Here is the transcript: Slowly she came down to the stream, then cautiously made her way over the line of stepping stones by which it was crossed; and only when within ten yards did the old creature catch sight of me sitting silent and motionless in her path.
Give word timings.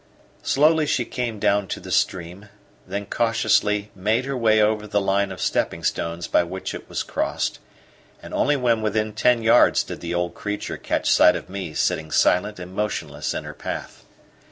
Slowly 0.41 0.87
she 0.87 1.05
came 1.05 1.37
down 1.37 1.67
to 1.67 1.79
the 1.79 1.91
stream, 1.91 2.49
then 2.87 3.05
cautiously 3.05 3.91
made 3.93 4.25
her 4.25 4.35
way 4.35 4.59
over 4.59 4.87
the 4.87 4.99
line 4.99 5.31
of 5.31 5.39
stepping 5.39 5.83
stones 5.83 6.25
by 6.27 6.41
which 6.41 6.73
it 6.73 6.89
was 6.89 7.03
crossed; 7.03 7.59
and 8.19 8.33
only 8.33 8.55
when 8.55 8.81
within 8.81 9.13
ten 9.13 9.43
yards 9.43 9.83
did 9.83 10.01
the 10.01 10.15
old 10.15 10.33
creature 10.33 10.77
catch 10.77 11.07
sight 11.07 11.35
of 11.35 11.49
me 11.51 11.75
sitting 11.75 12.09
silent 12.09 12.57
and 12.57 12.73
motionless 12.73 13.35
in 13.35 13.43
her 13.43 13.53
path. 13.53 14.03